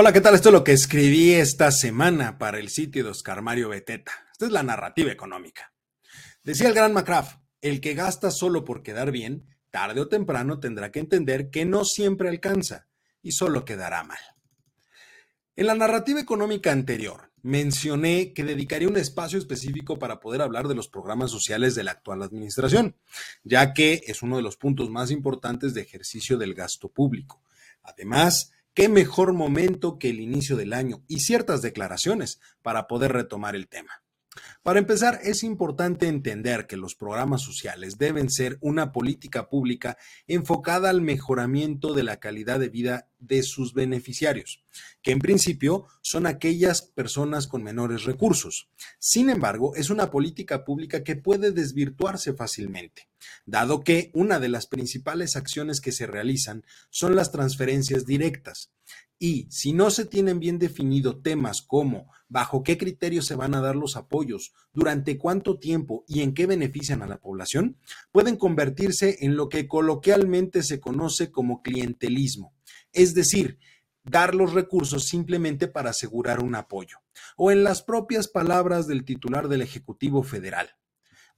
Hola, 0.00 0.12
¿qué 0.12 0.20
tal? 0.20 0.36
Esto 0.36 0.50
es 0.50 0.52
lo 0.52 0.62
que 0.62 0.70
escribí 0.70 1.32
esta 1.32 1.72
semana 1.72 2.38
para 2.38 2.60
el 2.60 2.68
sitio 2.68 3.02
de 3.02 3.10
Oscar 3.10 3.42
Mario 3.42 3.70
Beteta. 3.70 4.12
Esta 4.30 4.46
es 4.46 4.52
la 4.52 4.62
narrativa 4.62 5.10
económica. 5.10 5.72
Decía 6.44 6.68
el 6.68 6.74
gran 6.74 6.92
McCraft, 6.92 7.40
el 7.62 7.80
que 7.80 7.94
gasta 7.94 8.30
solo 8.30 8.64
por 8.64 8.84
quedar 8.84 9.10
bien, 9.10 9.48
tarde 9.70 10.00
o 10.00 10.06
temprano 10.06 10.60
tendrá 10.60 10.92
que 10.92 11.00
entender 11.00 11.50
que 11.50 11.64
no 11.64 11.84
siempre 11.84 12.28
alcanza 12.28 12.86
y 13.22 13.32
solo 13.32 13.64
quedará 13.64 14.04
mal. 14.04 14.20
En 15.56 15.66
la 15.66 15.74
narrativa 15.74 16.20
económica 16.20 16.70
anterior, 16.70 17.32
mencioné 17.42 18.32
que 18.34 18.44
dedicaría 18.44 18.86
un 18.86 18.98
espacio 18.98 19.36
específico 19.36 19.98
para 19.98 20.20
poder 20.20 20.42
hablar 20.42 20.68
de 20.68 20.76
los 20.76 20.86
programas 20.86 21.32
sociales 21.32 21.74
de 21.74 21.82
la 21.82 21.90
actual 21.90 22.22
administración, 22.22 22.94
ya 23.42 23.72
que 23.72 24.02
es 24.06 24.22
uno 24.22 24.36
de 24.36 24.42
los 24.42 24.56
puntos 24.56 24.90
más 24.90 25.10
importantes 25.10 25.74
de 25.74 25.80
ejercicio 25.80 26.38
del 26.38 26.54
gasto 26.54 26.88
público. 26.88 27.42
Además, 27.82 28.52
qué 28.78 28.88
mejor 28.88 29.32
momento 29.32 29.98
que 29.98 30.10
el 30.10 30.20
inicio 30.20 30.54
del 30.54 30.72
año 30.72 31.02
y 31.08 31.18
ciertas 31.18 31.62
declaraciones 31.62 32.38
para 32.62 32.86
poder 32.86 33.12
retomar 33.12 33.56
el 33.56 33.66
tema. 33.66 34.04
Para 34.62 34.78
empezar, 34.78 35.18
es 35.24 35.42
importante 35.42 36.06
entender 36.06 36.68
que 36.68 36.76
los 36.76 36.94
programas 36.94 37.42
sociales 37.42 37.98
deben 37.98 38.30
ser 38.30 38.56
una 38.60 38.92
política 38.92 39.48
pública 39.48 39.96
enfocada 40.28 40.90
al 40.90 41.00
mejoramiento 41.00 41.92
de 41.92 42.04
la 42.04 42.20
calidad 42.20 42.60
de 42.60 42.68
vida 42.68 43.08
de 43.18 43.42
sus 43.42 43.74
beneficiarios, 43.74 44.64
que 45.02 45.12
en 45.12 45.18
principio 45.18 45.86
son 46.02 46.26
aquellas 46.26 46.82
personas 46.82 47.46
con 47.46 47.62
menores 47.62 48.04
recursos. 48.04 48.68
Sin 48.98 49.30
embargo, 49.30 49.74
es 49.74 49.90
una 49.90 50.10
política 50.10 50.64
pública 50.64 51.02
que 51.02 51.16
puede 51.16 51.52
desvirtuarse 51.52 52.34
fácilmente, 52.34 53.08
dado 53.46 53.82
que 53.82 54.10
una 54.14 54.38
de 54.38 54.48
las 54.48 54.66
principales 54.66 55.36
acciones 55.36 55.80
que 55.80 55.92
se 55.92 56.06
realizan 56.06 56.64
son 56.90 57.16
las 57.16 57.32
transferencias 57.32 58.06
directas, 58.06 58.70
y 59.18 59.48
si 59.50 59.72
no 59.72 59.90
se 59.90 60.04
tienen 60.04 60.38
bien 60.38 60.58
definido 60.58 61.20
temas 61.20 61.60
como 61.60 62.08
bajo 62.28 62.62
qué 62.62 62.78
criterios 62.78 63.26
se 63.26 63.34
van 63.34 63.54
a 63.54 63.60
dar 63.60 63.74
los 63.74 63.96
apoyos, 63.96 64.52
durante 64.72 65.18
cuánto 65.18 65.58
tiempo 65.58 66.04
y 66.06 66.20
en 66.20 66.34
qué 66.34 66.46
benefician 66.46 67.02
a 67.02 67.08
la 67.08 67.18
población, 67.18 67.76
pueden 68.12 68.36
convertirse 68.36 69.18
en 69.20 69.36
lo 69.36 69.48
que 69.48 69.66
coloquialmente 69.66 70.62
se 70.62 70.78
conoce 70.78 71.32
como 71.32 71.62
clientelismo, 71.62 72.54
es 72.98 73.14
decir, 73.14 73.58
dar 74.02 74.34
los 74.34 74.52
recursos 74.52 75.04
simplemente 75.06 75.68
para 75.68 75.90
asegurar 75.90 76.40
un 76.40 76.54
apoyo, 76.54 76.98
o 77.36 77.50
en 77.52 77.62
las 77.62 77.82
propias 77.82 78.26
palabras 78.26 78.86
del 78.86 79.04
titular 79.04 79.48
del 79.48 79.62
Ejecutivo 79.62 80.22
Federal. 80.22 80.76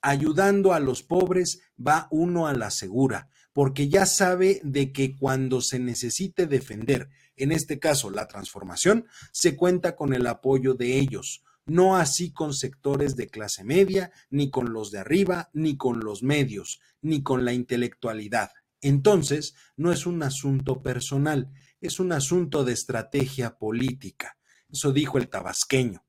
Ayudando 0.00 0.72
a 0.72 0.78
los 0.78 1.02
pobres 1.02 1.60
va 1.84 2.06
uno 2.12 2.46
a 2.46 2.54
la 2.54 2.70
segura, 2.70 3.28
porque 3.52 3.88
ya 3.88 4.06
sabe 4.06 4.60
de 4.62 4.92
que 4.92 5.16
cuando 5.16 5.60
se 5.60 5.80
necesite 5.80 6.46
defender 6.46 7.10
en 7.34 7.50
este 7.50 7.80
caso 7.80 8.10
la 8.10 8.28
transformación, 8.28 9.06
se 9.32 9.56
cuenta 9.56 9.96
con 9.96 10.12
el 10.12 10.26
apoyo 10.26 10.74
de 10.74 10.98
ellos, 10.98 11.42
no 11.66 11.96
así 11.96 12.32
con 12.32 12.54
sectores 12.54 13.16
de 13.16 13.28
clase 13.28 13.64
media, 13.64 14.12
ni 14.30 14.50
con 14.50 14.72
los 14.72 14.90
de 14.90 14.98
arriba, 14.98 15.50
ni 15.52 15.76
con 15.76 16.00
los 16.00 16.22
medios, 16.22 16.80
ni 17.02 17.22
con 17.22 17.44
la 17.44 17.52
intelectualidad. 17.52 18.50
Entonces, 18.80 19.54
no 19.76 19.92
es 19.92 20.06
un 20.06 20.22
asunto 20.22 20.82
personal, 20.82 21.50
es 21.80 22.00
un 22.00 22.12
asunto 22.12 22.64
de 22.64 22.72
estrategia 22.72 23.58
política. 23.58 24.36
Eso 24.68 24.92
dijo 24.92 25.18
el 25.18 25.28
tabasqueño. 25.28 26.04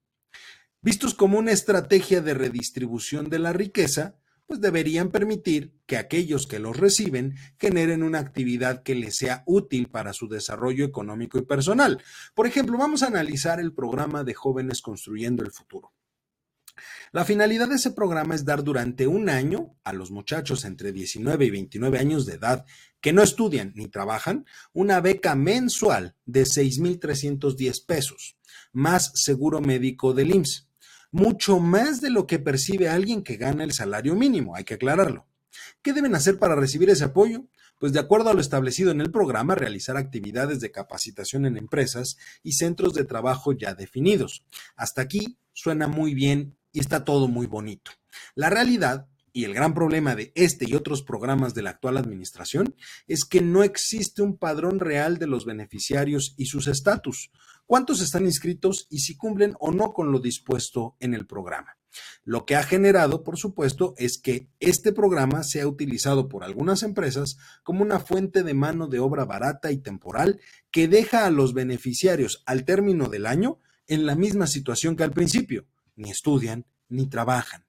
Vistos 0.81 1.13
como 1.13 1.37
una 1.37 1.51
estrategia 1.51 2.21
de 2.21 2.33
redistribución 2.33 3.29
de 3.29 3.39
la 3.39 3.53
riqueza, 3.53 4.19
pues 4.45 4.61
deberían 4.61 5.11
permitir 5.11 5.75
que 5.85 5.97
aquellos 5.97 6.47
que 6.47 6.57
los 6.57 6.75
reciben 6.75 7.35
generen 7.59 8.01
una 8.01 8.19
actividad 8.19 8.81
que 8.81 8.95
les 8.95 9.17
sea 9.17 9.43
útil 9.45 9.89
para 9.89 10.13
su 10.13 10.27
desarrollo 10.27 10.85
económico 10.85 11.37
y 11.37 11.43
personal. 11.43 12.02
Por 12.33 12.47
ejemplo, 12.47 12.77
vamos 12.77 13.03
a 13.03 13.08
analizar 13.08 13.59
el 13.59 13.73
programa 13.73 14.23
de 14.23 14.33
jóvenes 14.33 14.81
construyendo 14.81 15.43
el 15.43 15.52
futuro. 15.52 15.93
La 17.11 17.25
finalidad 17.25 17.69
de 17.69 17.75
ese 17.75 17.91
programa 17.91 18.35
es 18.35 18.45
dar 18.45 18.63
durante 18.63 19.07
un 19.07 19.29
año 19.29 19.75
a 19.83 19.93
los 19.93 20.11
muchachos 20.11 20.65
entre 20.65 20.91
19 20.91 21.45
y 21.45 21.49
29 21.49 21.99
años 21.99 22.25
de 22.25 22.35
edad 22.35 22.65
que 23.01 23.13
no 23.13 23.21
estudian 23.21 23.71
ni 23.75 23.87
trabajan 23.87 24.45
una 24.73 24.99
beca 25.01 25.35
mensual 25.35 26.15
de 26.25 26.43
6.310 26.43 27.85
pesos, 27.85 28.37
más 28.71 29.11
seguro 29.15 29.61
médico 29.61 30.13
del 30.13 30.35
IMSS 30.35 30.69
mucho 31.11 31.59
más 31.59 32.01
de 32.01 32.09
lo 32.09 32.27
que 32.27 32.39
percibe 32.39 32.89
alguien 32.89 33.23
que 33.23 33.37
gana 33.37 33.63
el 33.63 33.73
salario 33.73 34.15
mínimo, 34.15 34.55
hay 34.55 34.63
que 34.63 34.75
aclararlo. 34.75 35.27
¿Qué 35.81 35.93
deben 35.93 36.15
hacer 36.15 36.37
para 36.37 36.55
recibir 36.55 36.89
ese 36.89 37.05
apoyo? 37.05 37.47
Pues 37.79 37.93
de 37.93 37.99
acuerdo 37.99 38.29
a 38.29 38.33
lo 38.33 38.41
establecido 38.41 38.91
en 38.91 39.01
el 39.01 39.11
programa, 39.11 39.55
realizar 39.55 39.97
actividades 39.97 40.59
de 40.59 40.71
capacitación 40.71 41.45
en 41.45 41.57
empresas 41.57 42.17
y 42.43 42.53
centros 42.53 42.93
de 42.93 43.05
trabajo 43.05 43.53
ya 43.53 43.73
definidos. 43.73 44.45
Hasta 44.75 45.01
aquí 45.01 45.37
suena 45.53 45.87
muy 45.87 46.13
bien 46.13 46.57
y 46.71 46.80
está 46.80 47.03
todo 47.03 47.27
muy 47.27 47.47
bonito. 47.47 47.91
La 48.35 48.49
realidad 48.49 49.07
y 49.31 49.45
el 49.45 49.53
gran 49.53 49.73
problema 49.73 50.15
de 50.15 50.31
este 50.35 50.69
y 50.69 50.75
otros 50.75 51.03
programas 51.03 51.53
de 51.53 51.61
la 51.61 51.71
actual 51.71 51.97
administración 51.97 52.75
es 53.07 53.25
que 53.25 53.41
no 53.41 53.63
existe 53.63 54.21
un 54.21 54.37
padrón 54.37 54.79
real 54.79 55.17
de 55.17 55.27
los 55.27 55.45
beneficiarios 55.45 56.33
y 56.37 56.45
sus 56.47 56.67
estatus, 56.67 57.31
cuántos 57.65 58.02
están 58.02 58.25
inscritos 58.25 58.87
y 58.89 58.99
si 58.99 59.15
cumplen 59.15 59.55
o 59.59 59.71
no 59.71 59.93
con 59.93 60.11
lo 60.11 60.19
dispuesto 60.19 60.95
en 60.99 61.13
el 61.13 61.25
programa. 61.25 61.77
Lo 62.23 62.45
que 62.45 62.55
ha 62.55 62.63
generado, 62.63 63.23
por 63.23 63.37
supuesto, 63.37 63.93
es 63.97 64.19
que 64.21 64.49
este 64.59 64.93
programa 64.93 65.43
sea 65.43 65.67
utilizado 65.67 66.29
por 66.29 66.43
algunas 66.43 66.83
empresas 66.83 67.37
como 67.63 67.81
una 67.81 67.99
fuente 67.99 68.43
de 68.43 68.53
mano 68.53 68.87
de 68.87 68.99
obra 68.99 69.25
barata 69.25 69.71
y 69.71 69.77
temporal 69.77 70.39
que 70.71 70.87
deja 70.87 71.25
a 71.25 71.31
los 71.31 71.53
beneficiarios 71.53 72.43
al 72.45 72.65
término 72.65 73.09
del 73.09 73.25
año 73.25 73.59
en 73.87 74.05
la 74.05 74.15
misma 74.15 74.45
situación 74.45 74.95
que 74.95 75.03
al 75.03 75.11
principio, 75.11 75.65
ni 75.99 76.10
estudian 76.10 76.65
ni 76.87 77.08
trabajan. 77.08 77.65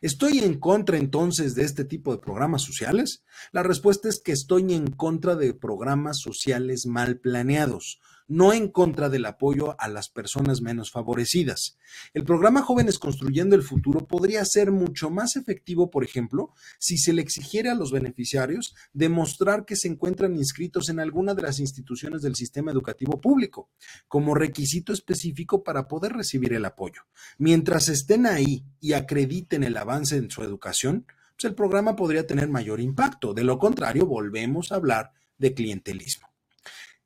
¿Estoy 0.00 0.40
en 0.40 0.58
contra 0.58 0.96
entonces 0.96 1.54
de 1.54 1.64
este 1.64 1.84
tipo 1.84 2.12
de 2.12 2.20
programas 2.20 2.62
sociales? 2.62 3.22
La 3.52 3.62
respuesta 3.62 4.08
es 4.08 4.20
que 4.20 4.32
estoy 4.32 4.74
en 4.74 4.90
contra 4.90 5.36
de 5.36 5.54
programas 5.54 6.18
sociales 6.18 6.86
mal 6.86 7.18
planeados, 7.18 8.00
no 8.30 8.52
en 8.52 8.68
contra 8.68 9.08
del 9.08 9.26
apoyo 9.26 9.74
a 9.80 9.88
las 9.88 10.08
personas 10.08 10.62
menos 10.62 10.92
favorecidas. 10.92 11.76
El 12.14 12.22
programa 12.22 12.62
Jóvenes 12.62 13.00
Construyendo 13.00 13.56
el 13.56 13.64
Futuro 13.64 14.06
podría 14.06 14.44
ser 14.44 14.70
mucho 14.70 15.10
más 15.10 15.34
efectivo, 15.34 15.90
por 15.90 16.04
ejemplo, 16.04 16.54
si 16.78 16.96
se 16.96 17.12
le 17.12 17.22
exigiera 17.22 17.72
a 17.72 17.74
los 17.74 17.90
beneficiarios 17.90 18.76
demostrar 18.92 19.64
que 19.64 19.74
se 19.74 19.88
encuentran 19.88 20.36
inscritos 20.36 20.88
en 20.90 21.00
alguna 21.00 21.34
de 21.34 21.42
las 21.42 21.58
instituciones 21.58 22.22
del 22.22 22.36
sistema 22.36 22.70
educativo 22.70 23.20
público, 23.20 23.68
como 24.06 24.36
requisito 24.36 24.92
específico 24.92 25.64
para 25.64 25.88
poder 25.88 26.12
recibir 26.12 26.52
el 26.52 26.64
apoyo. 26.64 27.02
Mientras 27.36 27.88
estén 27.88 28.26
ahí 28.26 28.64
y 28.80 28.92
acrediten 28.92 29.64
el 29.64 29.76
avance 29.76 30.16
en 30.16 30.30
su 30.30 30.44
educación, 30.44 31.04
pues 31.34 31.46
el 31.46 31.56
programa 31.56 31.96
podría 31.96 32.28
tener 32.28 32.48
mayor 32.48 32.78
impacto. 32.78 33.34
De 33.34 33.42
lo 33.42 33.58
contrario, 33.58 34.06
volvemos 34.06 34.70
a 34.70 34.76
hablar 34.76 35.10
de 35.36 35.52
clientelismo. 35.52 36.29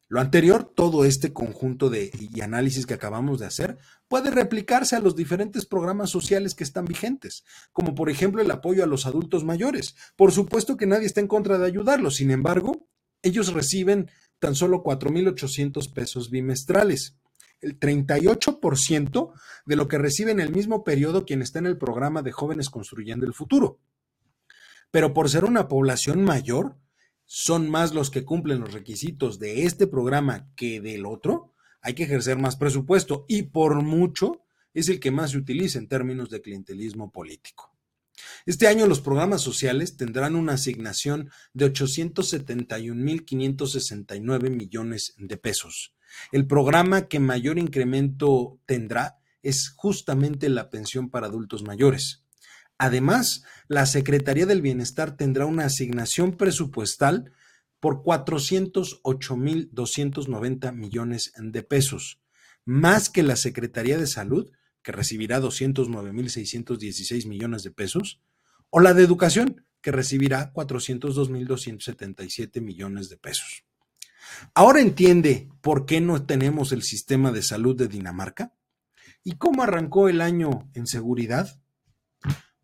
Lo 0.08 0.20
anterior, 0.20 0.64
todo 0.64 1.04
este 1.04 1.32
conjunto 1.32 1.88
de 1.88 2.10
y 2.14 2.40
análisis 2.42 2.86
que 2.86 2.94
acabamos 2.94 3.40
de 3.40 3.46
hacer, 3.46 3.78
puede 4.06 4.30
replicarse 4.30 4.96
a 4.96 5.00
los 5.00 5.16
diferentes 5.16 5.64
programas 5.64 6.10
sociales 6.10 6.54
que 6.54 6.64
están 6.64 6.84
vigentes, 6.84 7.44
como 7.72 7.94
por 7.94 8.10
ejemplo 8.10 8.42
el 8.42 8.50
apoyo 8.50 8.84
a 8.84 8.86
los 8.86 9.06
adultos 9.06 9.44
mayores. 9.44 9.96
Por 10.16 10.30
supuesto 10.30 10.76
que 10.76 10.86
nadie 10.86 11.06
está 11.06 11.20
en 11.20 11.28
contra 11.28 11.58
de 11.58 11.66
ayudarlos, 11.66 12.16
sin 12.16 12.30
embargo, 12.30 12.86
ellos 13.22 13.54
reciben 13.54 14.10
tan 14.38 14.54
solo 14.54 14.82
4.800 14.82 15.92
pesos 15.92 16.30
bimestrales. 16.30 17.16
El 17.62 17.80
38% 17.80 19.32
de 19.64 19.76
lo 19.76 19.88
que 19.88 19.96
recibe 19.96 20.32
en 20.32 20.40
el 20.40 20.52
mismo 20.52 20.84
periodo 20.84 21.24
quien 21.24 21.40
está 21.40 21.60
en 21.60 21.66
el 21.66 21.78
programa 21.78 22.20
de 22.20 22.32
jóvenes 22.32 22.68
construyendo 22.68 23.24
el 23.24 23.32
futuro. 23.32 23.78
Pero 24.90 25.14
por 25.14 25.30
ser 25.30 25.46
una 25.46 25.66
población 25.66 26.22
mayor, 26.22 26.76
son 27.24 27.70
más 27.70 27.94
los 27.94 28.10
que 28.10 28.24
cumplen 28.24 28.60
los 28.60 28.72
requisitos 28.72 29.38
de 29.38 29.64
este 29.64 29.86
programa 29.86 30.48
que 30.56 30.80
del 30.80 31.06
otro, 31.06 31.54
hay 31.80 31.94
que 31.94 32.02
ejercer 32.04 32.38
más 32.38 32.56
presupuesto 32.56 33.24
y 33.28 33.44
por 33.44 33.82
mucho 33.82 34.42
es 34.72 34.88
el 34.88 34.98
que 35.00 35.10
más 35.10 35.32
se 35.32 35.38
utiliza 35.38 35.78
en 35.78 35.88
términos 35.88 36.30
de 36.30 36.40
clientelismo 36.40 37.12
político. 37.12 37.74
Este 38.46 38.68
año 38.68 38.86
los 38.86 39.00
programas 39.00 39.42
sociales 39.42 39.96
tendrán 39.96 40.36
una 40.36 40.52
asignación 40.54 41.30
de 41.52 41.72
871.569 41.72 44.50
millones 44.50 45.14
de 45.18 45.36
pesos. 45.36 45.94
El 46.30 46.46
programa 46.46 47.08
que 47.08 47.18
mayor 47.20 47.58
incremento 47.58 48.60
tendrá 48.66 49.18
es 49.42 49.70
justamente 49.76 50.48
la 50.48 50.70
pensión 50.70 51.10
para 51.10 51.26
adultos 51.26 51.64
mayores. 51.64 52.23
Además, 52.78 53.44
la 53.68 53.84
Secretaría 53.86 54.46
del 54.46 54.62
Bienestar 54.62 55.16
tendrá 55.16 55.46
una 55.46 55.66
asignación 55.66 56.36
presupuestal 56.36 57.32
por 57.80 58.02
408.290 58.02 60.74
millones 60.74 61.32
de 61.36 61.62
pesos, 61.62 62.20
más 62.64 63.10
que 63.10 63.22
la 63.22 63.36
Secretaría 63.36 63.98
de 63.98 64.06
Salud, 64.06 64.50
que 64.82 64.92
recibirá 64.92 65.38
209.616 65.40 67.26
millones 67.26 67.62
de 67.62 67.70
pesos, 67.70 68.22
o 68.70 68.80
la 68.80 68.94
de 68.94 69.04
Educación, 69.04 69.66
que 69.80 69.92
recibirá 69.92 70.52
402.277 70.52 72.60
millones 72.60 73.08
de 73.10 73.18
pesos. 73.18 73.64
Ahora 74.54 74.80
entiende 74.80 75.48
por 75.60 75.86
qué 75.86 76.00
no 76.00 76.24
tenemos 76.24 76.72
el 76.72 76.82
sistema 76.82 77.32
de 77.32 77.42
salud 77.42 77.76
de 77.76 77.88
Dinamarca? 77.88 78.54
¿Y 79.22 79.36
cómo 79.36 79.62
arrancó 79.62 80.08
el 80.08 80.20
año 80.20 80.68
en 80.74 80.86
seguridad? 80.86 81.60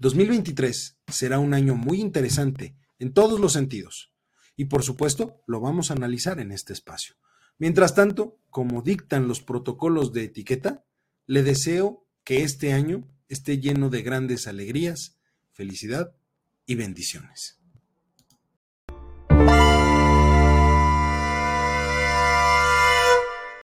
2023 0.00 0.98
será 1.08 1.38
un 1.38 1.52
año 1.52 1.74
muy 1.74 2.00
interesante 2.00 2.74
en 2.98 3.12
todos 3.12 3.38
los 3.38 3.52
sentidos 3.52 4.14
y 4.56 4.64
por 4.64 4.82
supuesto 4.82 5.42
lo 5.46 5.60
vamos 5.60 5.90
a 5.90 5.94
analizar 5.94 6.40
en 6.40 6.52
este 6.52 6.72
espacio. 6.72 7.16
Mientras 7.58 7.94
tanto, 7.94 8.38
como 8.48 8.80
dictan 8.80 9.28
los 9.28 9.42
protocolos 9.42 10.14
de 10.14 10.24
etiqueta, 10.24 10.86
le 11.26 11.42
deseo 11.42 12.06
que 12.24 12.42
este 12.42 12.72
año 12.72 13.06
esté 13.28 13.58
lleno 13.58 13.90
de 13.90 14.00
grandes 14.00 14.46
alegrías, 14.46 15.18
felicidad 15.52 16.16
y 16.64 16.76
bendiciones. 16.76 17.59